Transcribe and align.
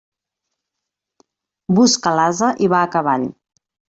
Busca 1.79 2.15
l'ase, 2.21 2.51
i 2.69 2.73
va 2.75 2.83
a 2.87 2.91
cavall. 2.99 3.29